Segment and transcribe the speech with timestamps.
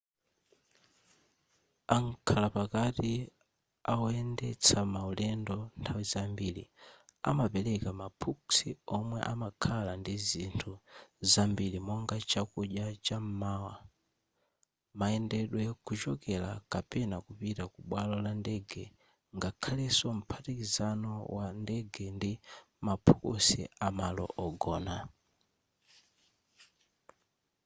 [1.95, 3.13] amkhala pakati
[3.91, 6.63] awoyendetsa maulendo nthawi zambiri
[7.29, 10.71] amapereka maphukusi omwe amakhala ndizinthu
[11.31, 13.73] zambiri monga chakudya cham'mawa
[14.99, 18.83] mayendedwe kuchokera kapena kupita ku bwalo la ndege
[19.37, 22.31] ngakhaleso mphatikizano wa ndege ndi
[22.87, 24.95] maphukusi amalo ogona